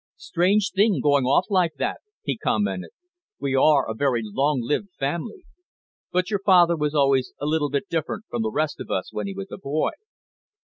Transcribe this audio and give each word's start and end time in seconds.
"Strange 0.17 0.71
thing 0.71 0.99
going 0.99 1.25
off 1.25 1.45
like 1.51 1.73
that," 1.77 1.99
he 2.23 2.35
commented. 2.35 2.89
"We 3.39 3.53
are 3.53 3.87
a 3.87 3.93
very 3.93 4.23
long 4.23 4.59
lived 4.63 4.89
family. 4.97 5.43
But 6.11 6.31
your 6.31 6.41
father 6.43 6.75
was 6.75 6.95
always 6.95 7.33
a 7.39 7.45
little 7.45 7.69
bit 7.69 7.87
different 7.87 8.25
from 8.27 8.41
the 8.41 8.49
rest 8.49 8.79
of 8.79 8.89
us 8.89 9.13
when 9.13 9.27
he 9.27 9.35
was 9.35 9.51
a 9.51 9.59
boy." 9.59 9.91